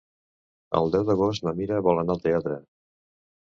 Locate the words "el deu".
0.79-1.05